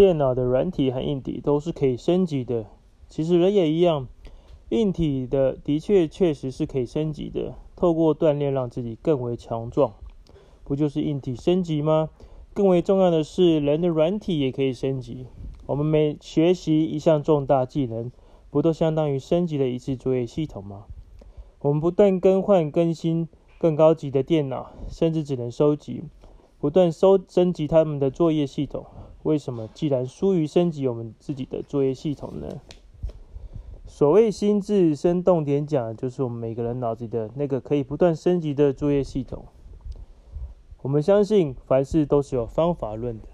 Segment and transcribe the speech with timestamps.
[0.00, 2.64] 电脑的软体和硬体都是可以升级的。
[3.10, 4.08] 其实人也一样，
[4.70, 9.92] 硬体的的确确实是可以升级的，透过锻炼让自己更为强壮，
[10.64, 12.08] 不就是硬体升级吗？
[12.54, 15.26] 更为重要的是，人的软体也可以升级。
[15.66, 18.10] 我们每学习一项重大技能，
[18.48, 20.86] 不都相当于升级了一次作业系统吗？
[21.60, 23.28] 我们不断更换、更新
[23.58, 26.04] 更高级的电脑，甚至只能收集，
[26.58, 28.86] 不断收升级他们的作业系统。
[29.22, 32.60] 为什么既然疏于升级我们自己的作业系统呢？
[33.86, 39.44] 所谓心智生动点讲，就是我们每个人脑子里的那个可以不断升级的作业系统。
[40.82, 43.28] 我们相信凡事都是有方法论的。